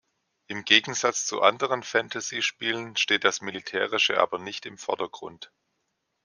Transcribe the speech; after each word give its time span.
Im 0.47 0.65
Gegensatz 0.65 1.27
zu 1.27 1.43
anderen 1.43 1.83
Fantasy-Spielen 1.83 2.95
steht 2.95 3.23
das 3.23 3.41
Militärische 3.41 4.19
aber 4.19 4.39
nicht 4.39 4.65
im 4.65 4.79
Vordergrund. 4.79 5.51